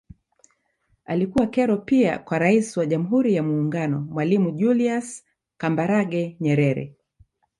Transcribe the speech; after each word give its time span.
Alikuwa 1.05 1.47
kero 1.47 1.77
pia 1.77 2.17
kwa 2.19 2.39
Rais 2.39 2.77
wa 2.77 2.85
Jamhuri 2.85 3.33
ya 3.35 3.43
Muungano 3.43 3.99
Mwalimu 4.01 4.51
Julius 4.51 5.23
Kambarage 5.57 6.37
Nyerere 6.39 6.95